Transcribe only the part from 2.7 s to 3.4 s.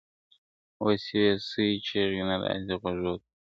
غـــــوږو تــــه~